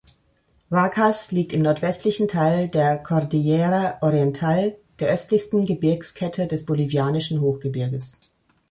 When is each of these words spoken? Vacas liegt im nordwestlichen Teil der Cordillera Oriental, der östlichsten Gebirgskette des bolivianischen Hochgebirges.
Vacas 0.71 1.31
liegt 1.31 1.53
im 1.53 1.61
nordwestlichen 1.61 2.27
Teil 2.27 2.67
der 2.69 2.97
Cordillera 2.97 3.99
Oriental, 4.01 4.75
der 4.97 5.13
östlichsten 5.13 5.67
Gebirgskette 5.67 6.47
des 6.47 6.65
bolivianischen 6.65 7.39
Hochgebirges. 7.39 8.17